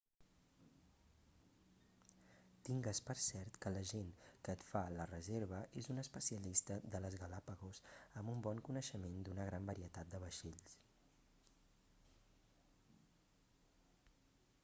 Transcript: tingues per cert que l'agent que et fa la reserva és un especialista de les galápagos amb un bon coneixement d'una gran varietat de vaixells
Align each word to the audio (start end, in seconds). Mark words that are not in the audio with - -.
tingues 2.69 3.01
per 3.09 3.15
cert 3.23 3.59
que 3.65 3.71
l'agent 3.75 4.09
que 4.47 4.55
et 4.57 4.65
fa 4.69 4.81
la 4.95 5.05
reserva 5.11 5.59
és 5.83 5.89
un 5.95 6.03
especialista 6.05 6.79
de 6.97 7.03
les 7.05 7.19
galápagos 7.25 7.83
amb 8.23 8.33
un 8.33 8.43
bon 8.49 8.63
coneixement 8.71 9.21
d'una 9.29 9.47
gran 9.51 9.69
varietat 9.71 10.11
de 10.15 10.23
vaixells 10.27 10.77